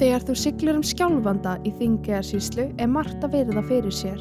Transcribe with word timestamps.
Þegar 0.00 0.22
þú 0.24 0.34
siglir 0.40 0.76
um 0.78 0.84
skjálfanda 0.86 1.58
í 1.68 1.70
þingjæðarsýslu 1.76 2.64
er 2.80 2.88
margt 2.88 3.20
að 3.26 3.34
virða 3.34 3.60
fyrir 3.68 3.92
sér. 3.92 4.20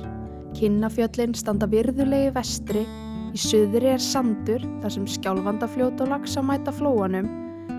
Kinnafjöllin 0.58 1.32
standa 1.40 1.70
virðulegi 1.72 2.34
vestri, 2.36 2.82
í 3.32 3.40
söðri 3.40 3.94
er 3.94 4.02
sandur 4.04 4.66
þar 4.82 4.92
sem 4.92 5.06
skjálfandafljót 5.08 6.02
og 6.04 6.10
lagsa 6.12 6.44
mæta 6.44 6.74
flóanum, 6.76 7.30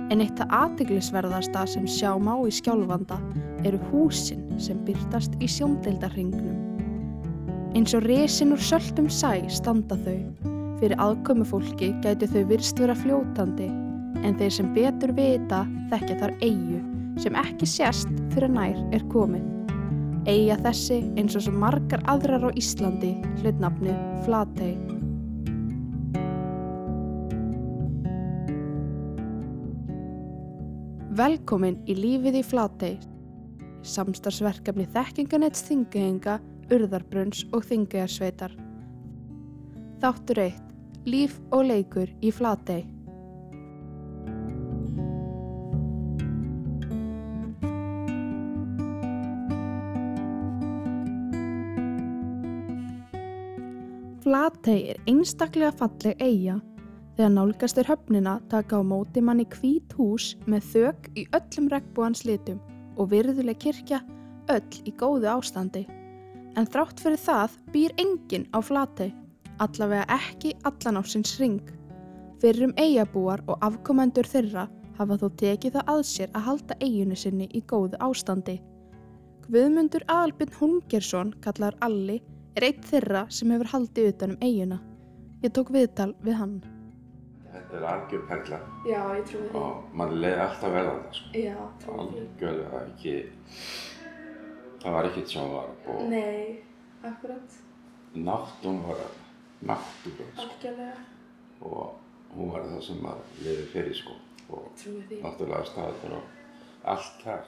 en 0.09 0.25
eitt 0.25 0.41
að 0.41 0.55
aðteglisverðasta 0.63 1.67
sem 1.69 1.85
sjá 1.85 2.15
má 2.17 2.33
í 2.41 2.55
skjálfanda 2.57 3.19
eru 3.69 3.81
húsin 3.91 4.47
sem 4.57 4.81
byrtast 4.87 5.37
í 5.37 5.51
sjóndeildarhingnum. 5.53 6.57
Eins 7.77 7.93
og 7.99 8.09
resin 8.09 8.57
úr 8.57 8.65
söltum 8.65 9.11
sæ 9.13 9.43
standa 9.53 10.01
þau. 10.07 10.49
Fyrir 10.81 10.97
aðkomu 11.05 11.45
fólki 11.45 11.93
gæti 12.01 12.31
þau 12.33 12.49
virst 12.55 12.81
vera 12.81 12.97
fljótandi, 12.97 13.69
en 14.25 14.41
þeir 14.41 14.57
sem 14.57 14.73
betur 14.73 15.13
vita 15.21 15.67
þekkja 15.93 16.17
þar 16.25 16.35
eigu 16.41 16.81
sem 17.21 17.37
ekki 17.37 17.67
sést 17.69 18.09
fyrir 18.33 18.49
nær 18.53 18.79
er 18.97 19.03
komið. 19.13 19.45
Eiga 20.29 20.57
þessi 20.65 21.01
eins 21.21 21.37
og 21.37 21.45
svo 21.45 21.53
margar 21.57 22.01
aðrar 22.09 22.49
á 22.49 22.51
Íslandi 22.57 23.13
hlutnafnu 23.41 23.93
Flatey. 24.25 24.77
Velkomin 31.21 31.77
í 31.91 31.97
lífið 31.99 32.39
í 32.41 32.45
Flatey, 32.47 32.97
samstarfsverkefni 33.85 34.87
þekkinganets 34.95 35.67
þingahenga, 35.67 36.39
urðarbrunns 36.73 37.43
og 37.53 37.67
þingajarsveitar. 37.69 38.55
Þáttur 40.01 40.41
1. 40.47 40.65
Líf 41.11 41.37
og 41.53 41.67
leikur 41.69 42.09
í 42.25 42.33
Flatey. 42.33 42.87
Flatey 54.21 54.91
er 54.93 54.99
einstaklega 55.09 55.71
falleg 55.73 56.19
eiga. 56.21 56.59
Þegar 57.17 57.31
nálgast 57.33 57.79
er 57.81 57.89
höfnina 57.89 58.35
taka 58.53 58.77
á 58.77 58.83
móti 58.85 59.23
manni 59.25 59.47
hvít 59.49 59.95
hús 59.97 60.35
með 60.45 60.67
þök 60.75 61.07
í 61.17 61.23
öllum 61.39 61.71
regnbúans 61.73 62.27
litum 62.29 62.59
og 63.01 63.09
virðuleg 63.15 63.57
kirkja 63.65 64.03
öll 64.53 64.83
í 64.85 64.93
góðu 65.01 65.31
ástandi. 65.33 65.87
En 66.53 66.69
þrátt 66.69 67.01
fyrir 67.01 67.23
það 67.23 67.55
býr 67.73 67.95
enginn 68.03 68.45
á 68.53 68.61
Flatey, 68.61 69.15
allavega 69.57 70.05
ekki 70.19 70.53
allan 70.69 71.01
á 71.01 71.03
sinns 71.09 71.39
ring. 71.41 71.63
Fyrrum 72.45 72.75
eigabúar 72.77 73.41
og 73.49 73.57
afkomendur 73.65 74.29
þeirra 74.29 74.67
hafa 74.99 75.17
þó 75.17 75.29
tekið 75.41 75.79
það 75.79 75.95
að 75.95 76.03
sér 76.11 76.35
að 76.35 76.47
halda 76.49 76.77
eiginu 76.85 77.17
sinni 77.17 77.49
í 77.57 77.65
góðu 77.73 77.97
ástandi. 78.05 78.59
Guðmundur 79.49 80.05
Albin 80.13 80.53
Hungersson, 80.61 81.33
kallar 81.41 81.79
Alli, 81.81 82.21
er 82.57 82.67
eitt 82.71 82.85
þeirra 82.91 83.25
sem 83.33 83.51
hefur 83.55 83.71
haldið 83.75 84.09
utan 84.15 84.31
um 84.35 84.41
eiguna. 84.45 84.81
Ég 85.45 85.53
tók 85.57 85.71
viðtal 85.73 86.13
við 86.25 86.35
hann. 86.41 86.57
Þetta 87.51 87.77
er 87.81 87.85
algjör 87.91 88.27
perla 88.29 88.59
Já, 88.87 89.01
ég 89.19 89.25
trúi 89.27 89.41
því. 89.49 89.55
og 89.59 89.95
mann 89.99 90.13
leiði 90.23 90.41
alltaf 90.45 90.73
verða 90.75 90.93
það 90.97 91.15
sko. 91.19 91.31
Já, 91.35 91.57
trúi 91.83 91.97
því. 91.97 92.21
Algjörlega 92.21 92.83
ekki, 92.87 93.15
það 94.83 94.95
var 94.97 95.09
ekkert 95.11 95.33
sem 95.35 95.51
var 95.55 95.71
og 95.95 96.03
Nei, 96.11 96.63
akkurat, 97.11 97.57
náttúr 98.15 98.79
var 98.87 99.03
náttúr 99.71 100.15
sko. 100.19 100.45
algjörlega, 100.45 100.97
og 101.61 102.37
hún 102.37 102.53
var 102.55 102.67
það 102.71 102.83
sem 102.87 103.01
maður 103.03 103.41
leiði 103.45 103.67
fyrir 103.75 103.95
sko 103.99 104.17
og 104.51 104.69
trúi 104.79 105.03
því. 105.09 105.21
náttúrulega 105.25 105.71
staður 105.73 106.17
og 106.21 106.87
allt 106.95 107.23
þar. 107.25 107.45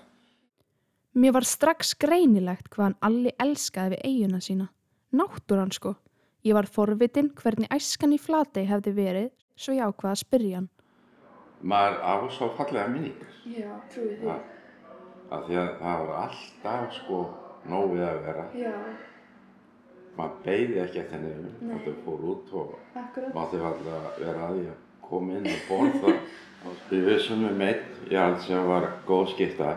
Mér 1.14 1.33
var 1.36 1.45
strax 1.45 1.95
greinilegt 2.01 2.70
hvað 2.73 2.86
hann 2.89 2.98
Alli 3.05 3.33
elskaði 3.39 3.96
við 3.98 4.05
eiguna 4.08 4.40
sína. 4.40 4.69
Náttúran 5.12 5.70
sko. 5.74 5.95
Ég 6.45 6.55
var 6.56 6.67
forvitin 6.67 7.30
hvernig 7.39 7.68
æskan 7.70 8.14
í 8.17 8.18
Flatey 8.18 8.64
hefði 8.67 8.92
verið, 8.96 9.28
svo 9.56 9.74
ég 9.77 9.84
ákvaða 9.86 10.14
að 10.17 10.20
spyrja 10.24 10.56
hann. 10.58 10.68
Maður 11.62 11.98
á 12.02 12.14
svo 12.34 12.48
fallega 12.58 12.89
minningar 12.90 13.30
Já, 13.46 13.70
trúi 13.92 14.17
því. 14.18 14.34
af 15.30 15.45
því 15.46 15.58
að 15.61 15.68
það 15.83 16.01
var 16.08 16.17
alltaf 16.24 16.96
sko 16.96 17.18
nógu 17.70 18.01
að 18.02 18.18
vera. 18.27 18.46
Já, 18.58 18.72
Maður 20.17 20.34
beigði 20.45 20.80
ekki 20.83 20.98
eftir 21.01 21.20
nefnum, 21.22 21.52
Nei. 21.68 21.77
það 21.86 21.95
fór 22.05 22.24
út 22.33 22.51
og 22.52 22.72
akkurat. 23.01 23.34
mátti 23.34 23.61
alltaf 23.62 24.18
vera 24.18 24.48
að 24.48 24.58
að 24.67 24.74
koma 25.06 25.39
inn 25.39 25.46
og 25.48 25.62
borða 25.70 26.12
og 26.67 26.83
við 26.90 27.06
vissum 27.06 27.45
um 27.48 27.61
einn, 27.64 27.86
já, 28.11 28.24
sem 28.45 28.67
var 28.68 28.89
góð 29.06 29.30
skipta 29.33 29.70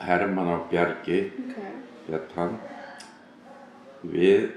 Hermann 0.00 0.48
á 0.48 0.56
Bjargi 0.70 1.18
Ok, 1.42 1.58
hétt 2.08 2.32
hann 2.38 2.56
við 4.02 4.48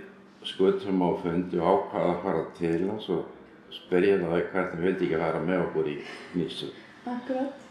skutum 0.44 1.02
á 1.04 1.10
fundi 1.24 1.60
og 1.60 1.68
ákvaða 1.88 2.14
að 2.14 2.22
fara 2.24 2.44
til 2.58 2.80
hans 2.90 3.10
og 3.10 3.24
spyrja 3.74 4.18
það 4.22 4.34
hvernig 4.34 4.54
hann 4.74 4.84
vildi 4.84 5.06
ekki 5.08 5.20
vera 5.24 5.40
með 5.44 5.62
okkur 5.68 5.88
í 5.92 5.96
nýssu 6.38 6.70
akkurat. 7.10 7.62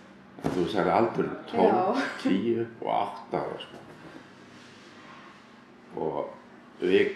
en 0.43 0.55
þú 0.57 0.65
sagði 0.73 0.95
aldur 0.97 1.29
12, 1.53 1.63
Já. 1.63 1.77
10 2.23 2.67
og 2.81 2.89
8 2.97 3.43
ára 3.43 3.59
sko. 3.63 3.83
og 6.03 6.83
við 6.83 7.13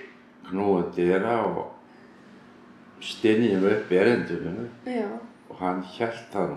knúum 0.50 0.92
dyra 0.94 1.36
og 1.48 3.02
stynjum 3.02 3.64
upp 3.66 3.90
erindunum 3.92 4.68
og 5.50 5.56
hann 5.60 5.82
held 5.96 6.36
nú 6.36 6.56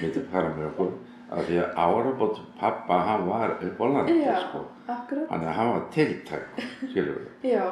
myndi 0.00 0.22
fara 0.32 0.50
með 0.56 0.66
okkur 0.72 0.92
af 1.32 1.46
því 1.48 1.58
að 1.62 1.78
árabótt 1.80 2.40
pappa 2.60 2.98
hann 3.06 3.26
var 3.28 3.54
upp 3.56 3.80
á 3.80 3.84
landi 3.94 4.18
sko. 4.48 4.64
Akkurat. 4.86 5.28
þannig 5.28 5.48
að 5.48 5.58
hann 5.58 5.72
var 5.72 5.84
tiltæk 5.96 6.62
skilur 6.90 7.20
við 7.20 7.52
Já, 7.54 7.66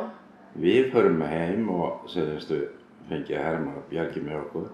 við 0.54 0.92
förum 0.92 1.22
heim 1.22 1.70
og 1.74 2.06
segjumstu 2.10 2.60
fengið 3.10 3.42
Herman 3.42 3.80
og 3.80 3.88
Bjarki 3.90 4.22
með 4.22 4.38
okkur 4.44 4.68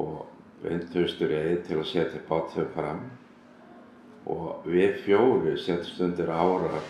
og 0.00 0.26
vindustur 0.62 1.32
eði 1.32 1.56
til 1.66 1.78
að 1.80 1.88
setja 1.88 2.20
bátum 2.28 2.68
fram. 2.74 3.04
Og 4.30 4.66
við 4.68 4.98
fjóri 5.06 5.56
setjumst 5.58 6.02
undir 6.04 6.28
ára 6.28 6.82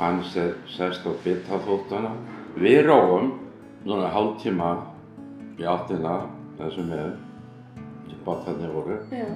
hann 0.00 0.18
sest 0.26 1.06
á 1.06 1.12
byttaþóttana 1.24 2.10
við 2.58 2.80
róum 2.88 3.30
núna 3.86 4.10
hálftíma 4.10 4.72
í 5.60 5.66
áttina 5.70 6.24
þessum 6.58 6.90
með 6.90 7.12
sem 8.10 8.20
bátarnir 8.26 8.74
voru. 8.74 8.98
Já, 9.14 9.28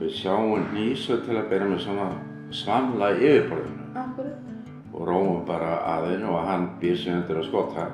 við 0.00 0.14
sjáum 0.20 0.68
nýsu 0.74 1.20
til 1.24 1.38
að 1.38 1.48
byrja 1.52 1.70
með 1.70 1.84
svona 1.86 2.08
svamla 2.54 3.10
í 3.18 3.28
yfirborðinu. 3.28 3.90
Akkurat. 3.94 4.50
og 4.94 5.08
róum 5.08 5.40
bara 5.46 5.72
að 5.90 6.04
hennu 6.12 6.28
og 6.30 6.44
hann 6.46 6.68
býr 6.80 6.96
sig 6.96 7.14
undir 7.14 7.40
að 7.40 7.48
skota. 7.48 7.88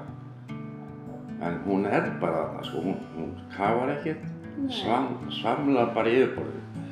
En 1.40 1.56
hún 1.64 1.86
er 1.88 2.10
bara 2.20 2.42
þarna 2.44 2.64
sko, 2.68 2.82
hún, 2.84 2.98
hún 3.16 3.30
kafar 3.54 3.94
ekkert 3.94 4.26
svam, 4.68 5.14
svamlar 5.32 5.94
bara 5.96 6.12
í 6.12 6.18
yfirborðið. 6.20 6.88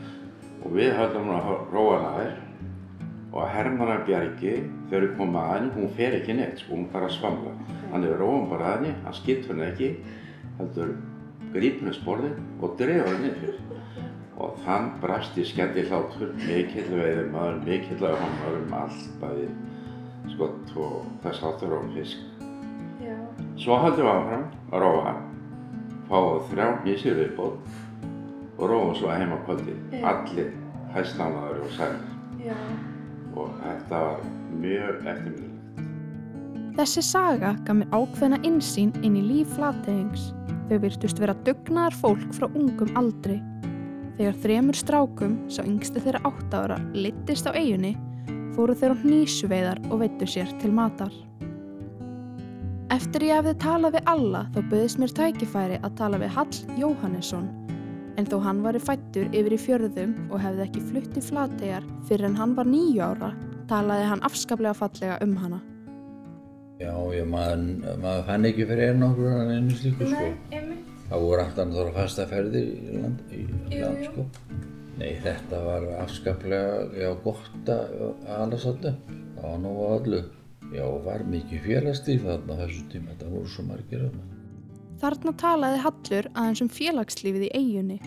Og 0.65 0.77
við 0.79 0.95
höldum 0.97 1.33
að 1.37 1.51
róa 1.75 1.99
hana 1.99 2.15
þær. 2.19 2.37
Og 3.29 3.51
Hermanna 3.53 3.99
Bjargi 4.09 4.55
þegar 4.89 5.05
við 5.05 5.17
komum 5.19 5.43
að 5.43 5.51
henni, 5.53 5.75
hún 5.77 5.93
fer 5.99 6.17
ekki 6.17 6.39
neitt 6.39 6.63
sko, 6.63 6.79
hún 6.79 6.89
bara 6.95 7.13
svamlar 7.13 7.77
hann 7.93 8.05
er 8.05 8.19
róum 8.21 8.49
bara 8.51 8.73
að 8.73 8.75
henni, 8.77 8.95
hann 9.05 9.17
skiptur 9.17 9.55
henni 9.55 9.69
ekki 9.69 9.89
heldur 10.59 10.95
grípur 11.55 11.87
henni 11.87 11.97
sporðið 11.97 12.41
og 12.61 12.75
drefur 12.81 13.15
henni 13.15 13.31
niður 13.33 14.08
og 14.39 14.59
þann 14.65 14.93
brast 15.03 15.39
í 15.39 15.45
skelli 15.47 15.85
hlátur 15.89 16.35
mikill 16.45 16.87
veiðum 16.93 17.33
maður, 17.35 17.59
mikill 17.67 18.05
að 18.07 18.21
hann 18.23 18.39
um 18.53 18.77
allt 18.79 19.09
bæði 19.23 19.49
skott 20.35 20.77
og 20.79 21.09
þess 21.25 21.45
áttur 21.49 21.75
og 21.79 21.91
fisk 21.97 22.25
Já, 23.03 23.17
Svo 23.59 23.79
haldum 23.79 24.07
við 24.07 24.13
áfram 24.13 24.47
að 24.73 24.83
róa, 24.85 25.13
fáum 26.09 26.49
þrjá 26.51 26.67
nýsir 26.85 27.19
viðbót 27.19 27.77
og 28.59 28.65
róum 28.71 28.95
svo 28.99 29.11
heim 29.15 29.35
á 29.35 29.39
kvöldi. 29.47 29.75
Allir 30.03 30.51
hæstnánaður 30.95 31.63
og 31.67 31.77
sælir 31.77 32.49
já, 32.49 32.57
og 33.39 33.53
þetta 33.63 34.01
var 34.07 34.25
mjög 34.59 35.07
eftirminnilegt. 35.13 35.55
Þessi 36.79 37.03
saga 37.03 37.53
gaf 37.67 37.79
mér 37.79 37.95
ákveðna 37.95 38.39
insýn 38.47 38.93
inn 39.03 39.19
í 39.19 39.23
líf 39.27 39.55
flateyings. 39.57 40.33
Þau 40.69 40.79
virtust 40.85 41.23
vera 41.23 41.35
dugnaðar 41.47 41.97
fólk 42.03 42.27
frá 42.37 42.47
ungum 42.51 42.91
aldri. 42.99 43.39
Þegar 44.19 44.39
þremur 44.43 44.75
strákum, 44.75 45.35
sá 45.47 45.61
yngsti 45.63 46.01
þeirra 46.03 46.21
átt 46.27 46.55
ára, 46.59 46.77
littist 46.91 47.47
á 47.47 47.55
eigunni, 47.55 47.93
fóru 48.57 48.75
þeir 48.75 48.97
á 48.99 49.01
hnísuveiðar 49.05 49.81
og 49.93 50.01
veittu 50.01 50.27
sér 50.27 50.51
til 50.59 50.73
matar. 50.75 51.13
Eftir 52.91 53.29
ég 53.29 53.39
hefði 53.39 53.53
talað 53.63 53.95
við 53.95 54.11
alla 54.11 54.41
þá 54.57 54.59
böðist 54.73 54.99
mér 54.99 55.15
tækifæri 55.15 55.79
að 55.87 55.95
tala 56.01 56.19
við 56.19 56.35
Hall 56.35 56.59
Jóhannesson. 56.81 57.47
En 58.19 58.27
þó 58.27 58.41
hann 58.43 58.65
var 58.65 58.81
fættur 58.83 59.31
yfir 59.31 59.55
í 59.55 59.61
fjörðum 59.69 60.17
og 60.33 60.43
hefði 60.43 60.67
ekki 60.67 60.87
flutt 60.89 61.15
í 61.15 61.23
flategar 61.23 61.87
fyrir 62.09 62.33
en 62.33 62.39
hann 62.41 62.59
var 62.59 62.67
nýju 62.67 63.05
ára, 63.05 63.31
talaði 63.71 64.09
hann 64.11 64.25
afskaplega 64.27 64.75
fallega 64.81 65.21
um 65.23 65.39
hana. 65.39 65.63
Já, 66.83 66.91
ég, 67.15 67.23
maður, 67.27 67.63
maður 68.03 68.27
fann 68.27 68.51
ekki 68.51 68.67
fyrir 68.67 68.93
einn 68.93 69.07
okkur 69.13 69.31
en 69.45 69.55
einu 69.55 69.79
slíku 69.79 70.11
sko. 70.11 70.27
Það 71.09 71.23
voru 71.25 71.41
alltaf 71.41 71.71
þóra 71.73 71.93
fasta 71.95 72.25
ferðir 72.29 72.67
í 72.69 72.99
land, 73.01 73.21
í 73.33 73.79
land 73.81 74.03
sko. 74.05 74.25
Nei, 74.99 75.13
þetta 75.23 75.61
var 75.63 75.87
afskaplega, 76.03 76.83
já, 76.99 77.09
gott 77.25 77.71
að 77.73 77.95
alveg 78.35 78.61
svolítið. 78.61 78.99
Það 79.39 79.47
var 79.47 79.63
nú 79.63 79.73
á 79.79 79.87
öllu. 79.95 80.21
Já, 80.75 80.85
var 81.07 81.25
mikið 81.25 81.63
félagslíf 81.65 82.27
þarna 82.27 82.59
þessu 82.59 82.83
tíma. 82.93 83.15
Þetta 83.15 83.31
voru 83.33 83.53
svo 83.55 83.65
margir 83.71 84.05
þarna. 84.05 84.27
Þarna 84.99 85.35
talaði 85.41 85.81
Hallur 85.87 86.31
aðeins 86.35 86.63
um 86.67 86.71
félagslífið 86.75 87.47
í 87.47 87.51
eigunni, 87.55 87.99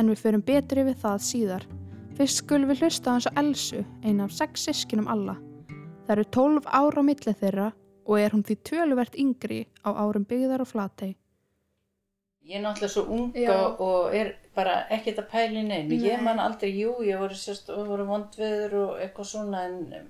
en 0.00 0.10
við 0.10 0.22
förum 0.24 0.44
betur 0.48 0.82
yfir 0.82 0.98
það 1.04 1.24
síðar. 1.28 1.70
Fyrst 2.16 2.42
skulum 2.42 2.72
við 2.72 2.82
hlusta 2.82 3.12
aðeins 3.12 3.28
á 3.28 3.38
Elsu, 3.44 3.86
eina 4.02 4.26
af 4.26 4.34
sex 4.34 4.66
sískinum 4.66 5.10
alla. 5.12 5.36
Það 6.08 6.14
eru 6.16 6.30
12 6.34 6.70
ára 6.72 7.04
á 7.04 7.06
milli 7.06 7.40
þeirra 7.44 7.72
og 8.02 8.18
er 8.18 8.34
hún 8.34 8.42
því 8.42 8.62
töluvert 8.66 9.14
yngri 9.14 9.66
á 9.86 9.94
árum 9.94 10.26
byggðar 10.26 10.64
og 10.64 10.72
flatei. 10.72 11.12
Ég 12.42 12.58
er 12.58 12.62
náttúrulega 12.64 12.90
svo 12.90 13.02
ung 13.14 13.36
Já. 13.38 13.52
og, 13.54 14.14
er 14.14 14.32
bara 14.54 14.80
ekkert 14.90 15.20
að 15.22 15.28
pæla 15.30 15.60
í 15.60 15.66
neinu. 15.68 15.98
Ég 16.02 16.18
Nei. 16.18 16.24
man 16.26 16.42
aldrei, 16.42 16.72
jú, 16.74 16.96
ég 17.06 17.20
voru, 17.20 17.38
voru 17.86 18.06
vondveður 18.08 18.74
og 18.80 18.96
eitthvað 19.04 19.28
svona 19.30 19.62
en 19.68 19.76
um, 19.98 20.08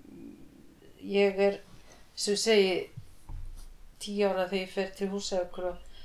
ég 1.04 1.42
er, 1.48 1.58
sem 2.16 2.38
segi, 2.40 2.88
tíu 4.00 4.30
ára 4.30 4.48
þegar 4.48 4.62
ég 4.62 4.72
fer 4.72 4.88
til 4.96 5.10
húsaukur 5.12 5.68
og, 5.74 6.00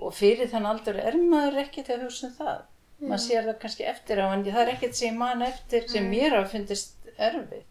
og 0.00 0.16
fyrir 0.16 0.48
þann 0.50 0.70
aldur 0.72 0.96
er 1.02 1.20
maður 1.20 1.60
ekkert 1.66 1.92
að 1.92 2.06
hugsa 2.06 2.30
um 2.30 2.34
það. 2.40 2.64
Maður 3.04 3.24
sér 3.26 3.44
það 3.44 3.60
kannski 3.60 3.88
eftir 3.92 4.24
á 4.24 4.26
en 4.32 4.44
það 4.48 4.60
er 4.62 4.72
ekkert 4.72 4.96
sem 4.96 5.10
ég 5.12 5.20
man 5.20 5.44
eftir 5.44 5.88
sem 5.92 6.08
mér 6.08 6.38
hafa 6.38 6.52
fundist 6.54 7.10
erfið. 7.20 7.64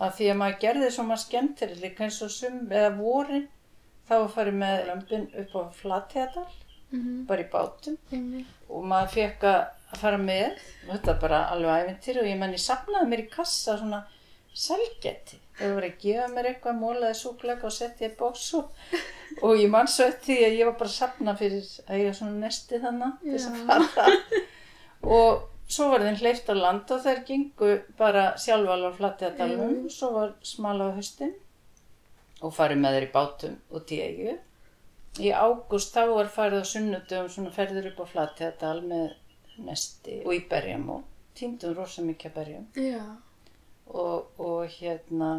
Af 0.00 0.16
því 0.16 0.32
að 0.32 0.38
maður 0.40 0.60
gerði 0.64 0.90
svo 0.90 1.04
maður 1.06 1.76
líka 1.84 2.08
eins 2.08 2.22
og 2.24 2.32
sum 2.32 2.62
eða 2.72 2.94
vorin 2.96 3.48
þá 4.08 4.16
fara 4.32 4.54
með 4.64 4.86
lömpin 4.88 5.28
upp 5.44 5.52
á 5.60 5.62
flatjadal 6.92 7.26
bara 7.28 7.40
í 7.40 7.50
bátum. 7.52 7.96
Og 8.68 8.84
maður 8.84 9.14
fekk 9.14 9.46
að 9.52 9.98
fara 10.00 10.18
með. 10.18 10.58
Og 10.88 10.94
þetta 10.96 11.18
bara 11.20 11.44
alveg 11.52 11.86
æfintir 11.86 12.20
og 12.22 12.28
ég 12.28 12.38
menn 12.40 12.52
ég 12.56 12.60
sapnaði 12.60 13.08
mér 13.08 13.24
í 13.24 13.30
kassa 13.32 13.78
svona 13.78 14.04
selgeti 14.52 15.38
þegar 15.56 15.74
voru 15.74 15.88
að 15.88 16.02
gefa 16.02 16.26
mér 16.32 16.46
eitthvað 16.50 16.76
mólaði 16.80 17.14
súklega 17.16 17.64
og 17.68 17.72
setti 17.72 18.04
ég 18.04 18.16
bóks 18.18 18.54
og, 18.58 18.72
og 19.42 19.56
ég 19.56 19.70
man 19.72 19.88
svo 19.88 20.04
eftir 20.10 20.36
því 20.36 20.44
að 20.44 20.56
ég 20.58 20.68
var 20.68 20.76
bara 20.80 20.90
að 20.90 20.96
sapna 20.96 21.34
fyrir 21.36 21.70
að 21.86 21.98
ég 22.00 22.06
var 22.10 22.18
svona 22.18 22.42
nesti 22.42 22.80
þannig 22.82 23.22
þess 23.30 23.48
að 23.48 23.62
fara. 23.70 24.06
Og 25.02 25.42
svo 25.72 25.88
var 25.92 26.04
þeim 26.04 26.18
hleyft 26.20 26.50
á 26.52 26.54
land 26.56 26.92
og 26.92 27.04
þær 27.04 27.22
gengu 27.28 27.70
bara 27.98 28.24
sjálfalvar 28.40 28.96
flatið 28.98 29.28
að 29.28 29.38
dalum 29.40 29.76
og 29.86 29.92
svo 29.92 30.12
var 30.18 30.34
smala 30.44 30.90
á 30.92 30.96
haustin 30.98 31.32
og 32.42 32.52
farið 32.56 32.82
með 32.82 32.96
þeir 32.96 33.06
í 33.06 33.12
bátum 33.16 33.56
í 33.80 34.00
eigu 34.02 34.36
í 35.20 35.28
ágúst 35.34 35.92
þá 35.96 36.06
var 36.14 36.30
farið 36.32 36.62
á 36.64 36.72
sunnudum 36.72 37.28
svona 37.28 37.50
ferður 37.52 37.90
upp 37.92 38.00
á 38.00 38.06
Flatjadal 38.12 38.78
með 38.88 39.10
nesti 39.66 40.20
og 40.24 40.32
í 40.34 40.44
berjum 40.48 40.86
og 40.96 41.02
týndum 41.36 41.74
rosa 41.76 42.02
mikið 42.06 42.30
að 42.30 42.38
berjum 42.38 42.68
Já. 42.80 43.02
og, 43.92 44.30
og 44.40 44.68
hérna 44.78 45.32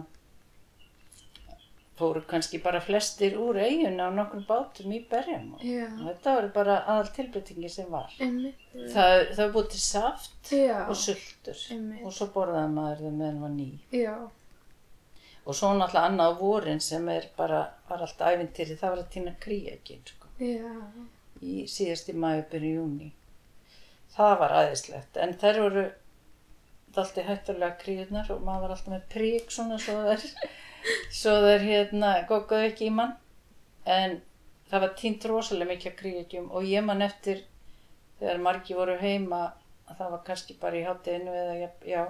fóru 1.98 2.22
kannski 2.26 2.58
bara 2.62 2.80
flestir 2.82 3.36
úr 3.38 3.58
eiguna 3.62 4.08
á 4.10 4.12
nokkrum 4.14 4.46
bátum 4.50 4.94
í 4.98 5.02
berjum 5.10 5.52
og 5.58 5.66
Já. 5.66 5.86
þetta 6.08 6.36
var 6.38 6.48
bara 6.56 6.78
aðal 6.90 7.12
tilbreytingi 7.18 7.70
sem 7.70 7.90
var 7.94 8.14
Einmitt. 8.20 8.62
það, 8.94 9.18
það 9.38 9.52
búið 9.58 9.68
til 9.76 9.82
saft 9.84 10.54
Já. 10.54 10.80
og 10.90 10.96
sultur 10.98 11.60
Einmitt. 11.76 12.02
og 12.06 12.14
svo 12.18 12.30
borðaði 12.34 12.72
maður 12.78 13.04
þau 13.06 13.12
meðan 13.20 13.42
var 13.46 13.54
ný 13.58 13.70
Já. 13.94 14.16
Og 15.46 15.58
svo 15.58 15.74
náttúrulega 15.76 16.10
annað 16.10 16.38
vorin 16.40 16.80
sem 16.84 17.10
er 17.12 17.28
bara, 17.38 17.66
var 17.90 18.06
allt 18.06 18.22
ævintýri 18.22 18.78
það 18.80 18.94
var 18.94 19.02
að 19.02 19.10
týna 19.16 19.34
kríakinn 19.44 20.06
sko 20.08 20.30
Já. 20.40 20.72
í 21.44 21.66
síðasti 21.70 22.16
maður 22.16 22.46
byrju 22.54 22.74
júni. 22.78 23.10
Það 24.14 24.36
var 24.40 24.56
aðeinslegt, 24.60 25.18
en 25.18 25.34
þær 25.42 25.60
voru 25.64 25.86
alltaf 26.94 27.26
hættulega 27.28 27.80
kríurnar 27.82 28.30
og 28.32 28.44
maður 28.46 28.68
var 28.68 28.76
alltaf 28.76 28.94
með 28.94 29.08
prík 29.14 29.52
svona 29.52 29.80
svo 29.82 29.96
þær, 30.06 30.28
svo 31.22 31.34
þær 31.46 31.66
hérna 31.66 32.12
gókuðu 32.30 32.70
ekki 32.70 32.90
í 32.92 32.94
mann. 32.94 33.16
En 33.84 34.20
það 34.70 34.86
var 34.86 34.94
týnt 35.00 35.26
rosalega 35.30 35.74
mikið 35.74 35.92
af 35.92 35.98
kríurgjum 36.00 36.52
og 36.54 36.70
ég 36.70 36.86
man 36.86 37.02
eftir 37.06 37.44
þegar 38.20 38.44
margi 38.46 38.78
voru 38.78 38.96
heima, 39.02 39.42
að 39.90 39.98
það 40.00 40.14
var 40.16 40.22
kannski 40.30 40.56
bara 40.62 40.80
í 40.80 40.86
hátteginu 40.86 41.34
eða 41.36 41.72
já, 41.90 42.04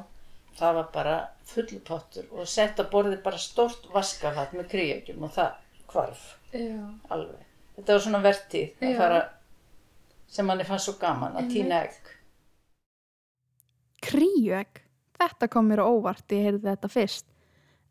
það 0.57 0.77
var 0.79 0.89
bara 0.93 1.15
fullpottur 1.49 2.29
og 2.31 2.49
sett 2.49 2.79
á 2.79 2.85
borðið 2.89 3.21
bara 3.25 3.41
stórt 3.41 3.87
vaskafatt 3.93 4.53
með 4.57 4.69
kríurgjum 4.73 5.25
og 5.27 5.33
það 5.35 5.59
hvarf 5.93 6.23
Já. 6.53 6.77
alveg. 7.13 7.45
Þetta 7.75 7.95
var 7.95 8.03
svona 8.05 8.21
vertíð 8.23 8.85
að 8.85 8.97
fara 8.99 9.21
sem 10.33 10.47
manni 10.49 10.65
fannst 10.67 10.89
svo 10.89 10.95
gaman 11.01 11.37
að 11.37 11.51
týna 11.53 11.83
egg. 11.85 12.09
Kríuegg? 14.03 14.81
Þetta 15.17 15.47
kom 15.49 15.69
mér 15.69 15.83
á 15.85 15.87
óvart 15.87 16.33
ég 16.35 16.49
heyrði 16.49 16.67
þetta 16.67 16.89
fyrst. 16.91 17.27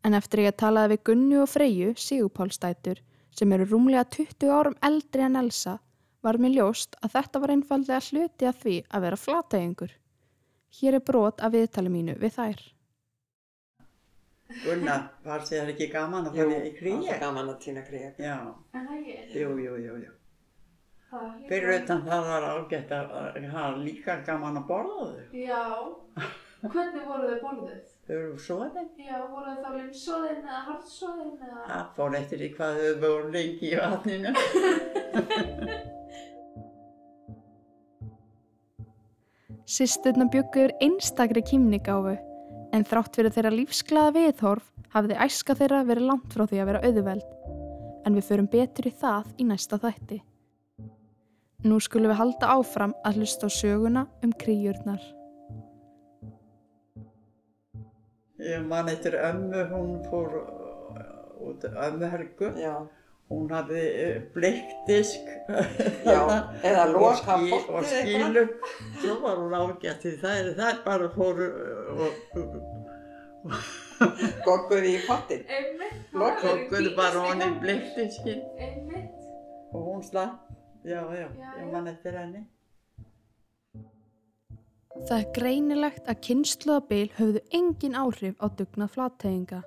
En 0.03 0.15
eftir 0.17 0.43
ég 0.43 0.55
talaði 0.59 0.97
við 0.97 1.03
Gunnu 1.07 1.41
og 1.45 1.49
Freyju, 1.49 1.93
Sigurpálstætur, 1.95 2.99
sem 3.33 3.53
eru 3.55 3.67
rúmlega 3.69 4.03
20 4.11 4.51
árum 4.51 4.75
eldri 4.83 5.23
en 5.23 5.39
Elsa, 5.39 5.77
var 6.23 6.39
mér 6.39 6.57
ljóst 6.57 6.97
að 7.01 7.15
þetta 7.17 7.41
var 7.43 7.53
einfallega 7.55 8.01
hluti 8.09 8.47
af 8.47 8.59
því 8.63 8.75
að 8.89 9.05
vera 9.07 9.19
flatægingur. 9.19 9.93
Hér 10.79 10.97
er 10.97 11.03
brot 11.05 11.41
af 11.45 11.51
viðtali 11.53 11.89
mínu 11.93 12.15
við 12.21 12.33
þær. 12.37 12.63
Gunnar, 14.63 15.03
var 15.25 15.41
þér 15.47 15.69
ekki 15.73 15.87
gaman 15.93 16.27
að 16.29 16.35
Jú, 16.37 16.43
fara 16.49 16.53
í 16.53 16.57
það 16.57 16.65
var 16.67 16.75
kríi? 16.79 16.97
svo 17.07 17.15
gaman 17.23 17.49
að 17.53 17.59
týna 17.63 17.81
kríak. 17.87 18.19
Já, 18.21 18.35
En 18.73 18.87
það 18.87 18.97
ekki. 18.99 19.39
jú, 19.41 19.49
jú, 19.65 19.73
jú, 19.87 19.95
jú. 20.03 20.11
Það 21.13 21.47
Fyrir 21.49 21.73
utan 21.83 22.01
það 22.07 22.21
var 22.29 22.43
ágætt 22.49 22.91
að 22.97 23.11
að 23.19 23.47
hafa 23.53 23.77
líka 23.85 24.15
gaman 24.25 24.57
að 24.61 24.67
borða 24.71 25.05
þau. 25.09 25.25
Já. 25.37 25.63
Hvernig 26.63 27.05
voru 27.07 27.29
þau 27.29 27.39
borðuð? 27.43 27.89
Þau 28.07 28.15
eru 28.17 28.37
svoðin. 28.39 28.89
Já, 28.97 29.17
voru 29.29 29.55
þau 29.55 29.63
þá 29.63 29.69
limsóðin 29.77 30.41
eða 30.43 30.61
hardsóðin 30.69 31.33
eða? 31.47 31.65
Það 31.69 31.85
fór 31.97 32.15
eftir 32.21 32.39
í 32.47 32.49
hvað 32.57 32.81
þau 32.83 32.93
voru 33.03 33.33
lengi 33.37 33.71
í 33.71 33.75
vatninu. 33.81 34.31
Sisturna 39.63 40.25
byggu 40.27 40.65
yfir 40.65 40.73
einstakri 40.83 41.39
kýmnigáfu, 41.47 42.17
en 42.75 42.83
þrátt 42.83 43.15
fyrir 43.15 43.31
þeirra 43.31 43.51
lífsglaða 43.53 44.11
viðhorf 44.17 44.65
hafði 44.91 45.15
æska 45.23 45.55
þeirra 45.55 45.85
verið 45.87 46.07
langt 46.09 46.33
frá 46.35 46.43
því 46.43 46.59
að 46.59 46.69
vera 46.69 46.81
auðveld. 46.83 47.29
En 48.03 48.17
við 48.17 48.27
förum 48.27 48.49
betur 48.51 48.89
í 48.89 48.91
það 48.99 49.29
í 49.39 49.45
næsta 49.47 49.79
þætti. 49.79 50.19
Nú 51.63 51.77
skulum 51.79 52.11
við 52.11 52.19
halda 52.19 52.49
áfram 52.57 52.95
að 53.07 53.21
hlusta 53.21 53.47
á 53.47 53.49
söguna 53.55 54.03
um 54.19 54.33
kríurnar. 54.35 54.99
Ég 58.43 58.67
man 58.67 58.91
eftir 58.91 59.15
ömmu, 59.15 59.63
hún 59.71 59.93
fór 60.09 60.41
út 61.39 61.63
ömmu 61.71 62.11
Helgu. 62.11 62.51
Já, 62.59 62.83
Hún 63.33 63.49
hafði 63.49 63.83
bleikdisk 64.35 65.31
já, 66.05 66.19
eða 66.61 66.83
og, 66.85 66.93
loka 66.93 67.37
skí, 67.41 67.61
og 67.73 67.87
skílu. 67.89 68.43
Svo 69.01 69.15
var 69.23 69.41
hún 69.41 69.55
ágætt 69.57 70.05
því 70.05 70.13
það 70.21 70.41
er 70.41 70.51
það 70.59 70.83
bara 70.85 71.09
fóru 71.15 71.49
uh, 71.49 72.05
og, 72.05 72.61
Gogguði 74.45 74.95
í 74.97 75.01
pottin. 75.07 75.43
Einmitt. 75.47 75.99
Tókuðu 76.13 76.93
bara 76.97 77.27
honni 77.27 77.49
bleikdiskin 77.63 78.41
Einmitt. 78.61 79.29
og 79.73 79.87
hún 79.89 80.03
slapp. 80.05 80.49
Já, 80.83 80.99
já, 81.15 81.27
ég 81.59 81.71
man 81.71 81.87
eftir 81.87 82.17
henni. 82.19 82.43
Það 84.93 85.15
er 85.17 85.29
greinilegt 85.35 86.09
að 86.11 86.19
kynnslóðabil 86.27 87.05
höfðu 87.17 87.41
engin 87.55 87.95
áhrif 87.97 88.35
á 88.43 88.45
dugnað 88.51 88.91
flatteyinga. 88.93 89.61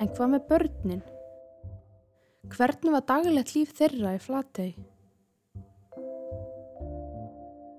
En 0.00 0.12
hvað 0.12 0.34
með 0.34 0.44
börnin? 0.50 1.02
Hvernig 2.50 2.90
var 2.90 3.04
daglegt 3.06 3.52
líf 3.54 3.70
þeirra 3.78 4.16
í 4.16 4.20
flattey? 4.20 4.72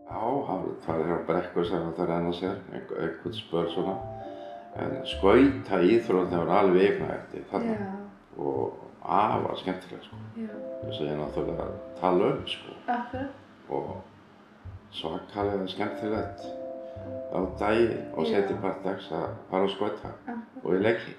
Já, 0.07 0.21
farið 0.85 1.09
þér 1.09 1.17
á 1.19 1.27
brekku 1.27 1.65
sem 1.67 1.89
það 1.97 2.07
renna 2.07 2.31
sér, 2.37 2.61
einhvern 2.71 3.35
spör 3.35 3.67
svona. 3.73 3.95
En 4.79 4.95
skauta 5.05 5.81
íþróttin 5.83 6.39
var 6.45 6.51
alveg 6.61 6.85
eignaðið 6.93 7.43
þarna 7.51 7.75
Já. 7.75 7.89
og 8.39 8.79
afar 9.03 9.59
skemmtileg 9.59 10.05
sko. 10.07 10.21
Já. 10.39 10.47
Þess 10.85 11.01
að 11.03 11.11
ég 11.11 11.19
náttúrulega 11.19 11.67
að 11.67 11.75
tala 11.99 12.29
um 12.31 12.39
sko 12.49 12.77
Akkurat. 12.87 13.35
og 13.69 13.91
svakalega 14.95 15.67
skemmtilegt 15.75 16.47
á 17.35 17.39
daginn 17.59 18.07
og 18.15 18.31
setja 18.31 18.57
part 18.63 18.79
dags 18.87 19.11
að 19.11 19.27
fara 19.51 19.67
á 19.67 19.73
skauta 19.75 20.15
og 20.63 20.71
í 20.71 20.81
leiki. 20.87 21.13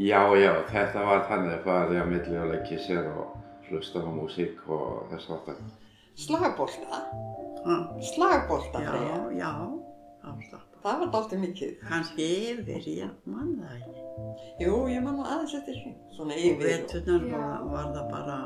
Já, 0.00 0.20
já, 0.40 0.52
þetta 0.72 1.04
var 1.06 1.24
þannig 1.28 1.52
að 1.58 1.64
farið 1.68 2.00
á 2.00 2.04
milli 2.08 2.36
og 2.40 2.50
leikið 2.54 2.80
sér 2.86 3.08
og 3.12 3.26
hlusta 3.68 4.00
á 4.00 4.08
músík 4.10 4.62
og 4.72 5.08
þess 5.12 5.30
aftar. 5.36 5.58
Slagbolta. 6.18 7.00
Ha, 7.64 7.74
Slagbolta, 8.12 8.80
Já, 8.84 8.90
Freyja. 8.90 9.18
já, 9.38 9.50
það 10.24 10.34
slapp. 10.48 10.70
Það 10.84 10.98
var 11.00 11.08
dálítið 11.14 11.38
mikið. 11.44 11.70
Kannski 11.88 12.24
yfir, 12.50 12.88
ég 12.92 13.12
man 13.24 13.52
það 13.60 13.76
ekki. 13.78 14.00
Jú, 14.64 14.74
ég 14.92 15.00
man 15.04 15.14
nú 15.16 15.24
aðeins 15.24 15.54
eftir 15.60 15.78
því. 15.80 15.92
Svona 16.16 16.34
Og 16.34 16.42
yfir. 16.48 16.66
veturnar 16.66 17.22
Já. 17.24 17.36
var, 17.38 17.62
var 17.72 17.86
það 17.94 18.10
bara 18.10 18.36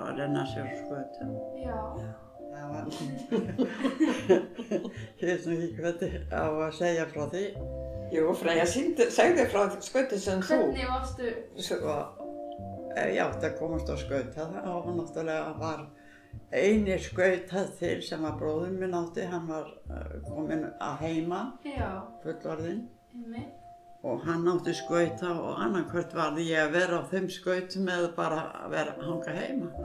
að 0.00 0.08
renna 0.20 0.44
sér 0.52 0.66
skötu. 0.80 1.24
Já. 1.60 1.80
það 2.56 2.66
var 2.72 2.84
ég 5.20 5.26
veist 5.28 5.46
nú 5.46 5.52
ekki 5.56 5.76
hvernig 5.76 6.14
á 6.32 6.44
að 6.48 6.72
segja 6.78 7.04
frá 7.12 7.26
því 7.32 7.42
Jú, 8.14 8.30
Freyja 8.38 8.66
segði 8.70 9.48
frá 9.50 9.66
skautin 9.82 10.22
sem 10.22 10.42
þú. 10.44 10.60
Hvernig 10.68 10.88
varstu, 10.92 11.34
ef 12.96 13.12
ég 13.12 13.20
átti 13.20 13.48
að 13.48 13.58
komast 13.58 13.90
á 13.92 13.96
skauta 14.00 14.46
þá 14.52 14.70
var 14.70 14.94
náttúrulega 14.96 15.52
var 15.60 15.82
eini 16.52 16.96
skautað 17.02 17.74
til 17.80 17.98
sem 18.04 18.24
að 18.28 18.38
bróðum 18.40 18.78
minn 18.80 18.96
átti 18.96 19.26
hann 19.28 19.46
var 19.50 19.68
uh, 19.90 20.16
kominn 20.28 20.66
að 20.80 21.04
heima 21.04 21.42
fullorðinn 22.24 22.86
og 24.06 24.24
hann 24.24 24.48
átti 24.52 24.74
skauta 24.76 25.34
og 25.34 25.60
annarkvört 25.66 26.16
varði 26.16 26.48
ég 26.52 26.64
að 26.64 26.76
vera 26.78 27.02
á 27.02 27.08
þeim 27.12 27.28
skautum 27.32 27.92
eða 27.92 28.10
bara 28.16 28.42
að 28.62 28.74
vera 28.76 28.96
að 28.96 29.06
hanga 29.10 29.38
heima 29.42 29.72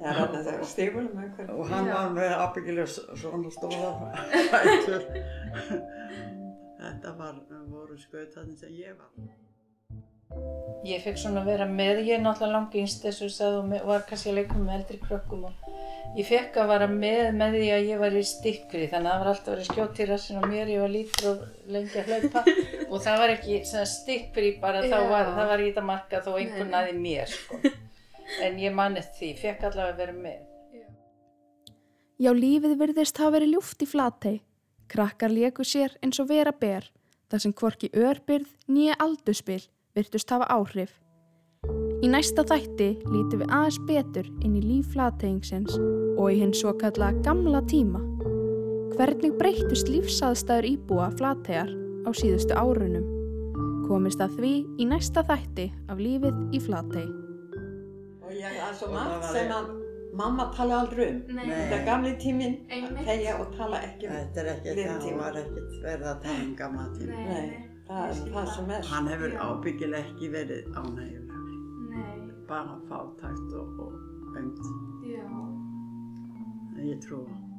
Það 0.00 0.10
er 0.10 0.18
að 0.22 0.30
það 0.32 0.46
er 0.50 0.62
stífulum 0.64 1.16
einhvern. 1.20 1.48
og 1.52 1.66
hann 1.68 1.88
Já. 1.90 1.92
var 1.92 2.12
með 2.16 2.30
ábyggilega 2.40 3.16
svona 3.20 3.50
stóða 3.52 3.90
fætur 4.54 5.02
þetta 7.00 7.14
var, 7.18 7.38
voru 7.72 7.96
skautaðin 7.98 8.56
sem 8.60 8.74
ég 8.80 8.96
var 8.98 9.08
Ég 10.86 11.00
fekk 11.02 11.16
svona 11.18 11.40
að 11.42 11.48
vera 11.50 11.64
með, 11.66 11.98
ég 12.06 12.12
er 12.14 12.20
náttúrulega 12.22 12.54
langt 12.54 12.74
yngst 12.78 13.02
þessu 13.02 13.26
sagði 13.34 13.56
og 13.58 13.64
me- 13.72 13.80
var 13.84 14.04
kannski 14.06 14.30
að 14.30 14.36
leika 14.38 14.58
með 14.60 14.74
eldri 14.76 14.98
krökkum 15.02 15.42
og 15.48 15.64
ég 16.16 16.28
fekk 16.28 16.58
að 16.62 16.68
vera 16.70 16.86
með 16.92 17.32
með 17.40 17.56
því 17.58 17.70
að 17.74 17.88
ég 17.88 17.98
var 18.04 18.14
í 18.20 18.22
stikkri 18.28 18.84
þannig 18.92 19.10
að 19.10 19.16
það 19.16 19.24
var 19.24 19.30
alltaf 19.32 19.50
verið 19.54 19.66
skjótt 19.70 19.98
í 20.00 20.06
rassin 20.10 20.38
á 20.38 20.42
mér, 20.46 20.70
ég 20.70 20.84
var 20.84 20.92
lítur 20.94 21.28
og 21.32 21.42
lengi 21.74 21.98
að 22.00 22.12
hlaupa 22.12 22.44
og 22.92 23.02
það 23.08 23.18
var 23.24 23.32
ekki 23.34 23.58
svona 23.72 23.88
stikkri 23.90 24.52
bara 24.62 24.84
þá 24.86 24.96
var, 25.10 25.32
það 25.34 25.50
var 25.50 25.64
ekki 25.66 25.82
að 25.82 25.88
marka 25.90 26.22
þó 26.22 26.30
einhver 26.38 26.68
Nei. 26.68 26.72
naði 26.76 26.94
mér 27.02 27.34
sko. 27.34 27.60
En 28.46 28.58
ég 28.62 28.72
manið 28.78 29.10
því, 29.18 29.32
fekk 29.42 29.66
allavega 29.66 29.90
að 29.96 30.00
vera 30.04 30.12
með. 30.14 30.38
Já, 32.22 32.30
lífið 32.36 32.76
virðist 32.78 33.18
hafa 33.18 33.34
verið 33.40 33.56
ljúft 33.56 33.82
í 33.82 33.88
flatei. 33.90 34.36
Krakkar 34.90 35.30
léku 35.30 35.62
sér 35.62 35.92
eins 36.02 36.18
og 36.18 36.32
vera 36.32 36.50
ber, 36.50 36.82
þar 37.30 37.42
sem 37.44 37.52
hvorki 37.54 37.92
örbyrð 37.94 38.48
nýja 38.66 38.96
aldurspil 38.98 39.62
virtust 39.94 40.32
hafa 40.34 40.48
áhrif. 40.50 40.96
Í 42.02 42.08
næsta 42.10 42.42
þætti 42.48 42.88
lítum 43.06 43.44
við 43.44 43.52
aðeins 43.54 43.78
betur 43.86 44.30
inn 44.42 44.56
í 44.58 44.62
líf 44.64 44.88
flateingsins 44.94 45.76
og 45.78 46.24
í 46.32 46.40
hinn 46.40 46.54
svo 46.56 46.72
kalla 46.80 47.12
gamla 47.22 47.60
tíma. 47.70 48.00
Hvernig 48.96 49.36
breyttust 49.38 49.92
lífsaðstæður 49.92 50.68
íbúa 50.72 51.06
flategar 51.20 51.70
á 52.02 52.10
síðustu 52.10 52.56
árunum? 52.58 53.06
Komist 53.86 54.18
að 54.24 54.40
því 54.40 54.54
í 54.82 54.88
næsta 54.90 55.22
þætti 55.28 55.68
af 55.86 56.02
lífið 56.02 56.42
í 56.58 56.64
flatei. 56.66 57.06
Og 58.26 58.34
ég 58.34 58.58
er 58.58 58.74
svo 58.74 58.90
margt 58.90 59.30
sem 59.30 59.54
að 59.54 59.70
mamma 60.12 60.50
tala 60.56 60.80
aldrei 60.80 61.08
um. 61.10 61.18
Nei. 61.36 61.46
Þetta 61.48 61.76
er 61.78 61.84
gamli 61.86 62.12
tíminn 62.22 62.56
að 62.70 63.02
þegja 63.06 63.34
og 63.40 63.52
tala 63.56 63.80
ekki 63.88 64.06
um. 64.08 64.12
þetta 64.14 64.40
er 64.44 64.52
ekkert, 64.54 64.80
það 65.02 65.18
var 65.20 65.36
ekkert 65.42 65.74
verið 65.84 66.06
að 66.12 66.22
tala 66.24 66.44
um 66.46 66.54
gamla 66.62 66.86
tíma 66.96 67.26
Nei, 67.26 67.50
það 67.88 68.06
er 68.08 68.14
skil 68.20 68.32
það 68.38 68.50
sem 68.56 68.70
er. 68.76 68.88
hann 68.92 69.08
hefur 69.14 69.36
ábyggilega 69.46 70.04
ekki 70.08 70.32
verið 70.36 70.72
ánægjulegur 70.80 71.52
Nei, 71.90 72.16
bara 72.48 72.78
fátækt 72.88 73.54
og, 73.60 73.84
og 73.86 74.36
önd 74.40 74.64
já. 75.10 75.28
ég 76.90 76.98
trú 77.04 77.22
á 77.26 77.49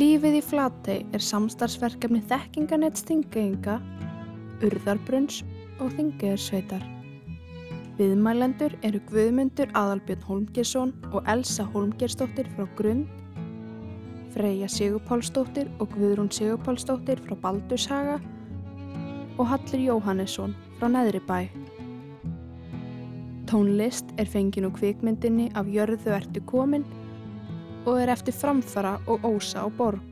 Lífið 0.00 0.36
í 0.38 0.40
Flatey 0.40 1.00
er 1.12 1.20
samstarfsverkefni 1.20 2.22
þekkinganets 2.30 3.02
þingeyinga, 3.04 3.74
urðarbrunns 4.64 5.42
og 5.82 5.90
þingeyjarsveitar. 5.98 6.84
Viðmælendur 7.98 8.78
eru 8.86 9.02
Guðmundur 9.10 9.68
Aðalbjörn 9.76 10.22
Holmgjersson 10.24 10.94
og 11.10 11.28
Elsa 11.28 11.66
Holmgjersdóttir 11.74 12.48
frá 12.54 12.64
Grund, 12.78 13.10
Freyja 14.32 14.70
Sigurpálsdóttir 14.72 15.68
og 15.82 15.92
Guðrún 15.98 16.32
Sigurpálsdóttir 16.32 17.20
frá 17.26 17.36
Baldurshaga 17.42 18.16
og 19.36 19.50
Hallur 19.52 19.84
Jóhannesson 19.84 20.56
frá 20.78 20.88
Neðri 20.94 21.20
bæ. 21.28 21.42
Tónlist 23.50 24.16
er 24.16 24.32
fengin 24.32 24.70
úr 24.70 24.78
kvikmyndinni 24.78 25.50
af 25.58 25.68
Jörðu 25.68 26.16
ertu 26.16 26.40
komin 26.48 26.88
og 27.86 28.00
er 28.00 28.12
eftir 28.12 28.36
framfara 28.36 28.98
og 29.06 29.24
ósa 29.24 29.64
á 29.64 29.68
borg. 29.72 30.04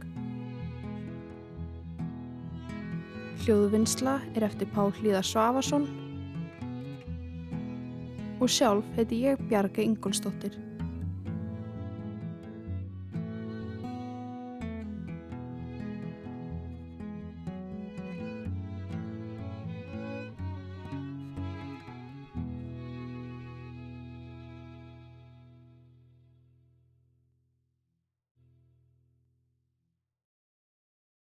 Hljóðvinnsla 3.45 4.19
er 4.37 4.45
eftir 4.49 4.69
Pál 4.75 4.93
Hlíðar 4.99 5.25
Svavason 5.25 5.87
og 8.39 8.51
sjálf 8.53 8.87
heiti 8.97 9.23
ég 9.25 9.41
Bjarga 9.51 9.83
Ingolsdóttir. 9.83 10.55